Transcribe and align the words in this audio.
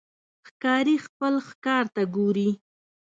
ښکاري 0.47 0.95
خپل 1.05 1.33
ښکار 1.47 1.85
ته 1.95 2.01
ګوري. 2.15 2.49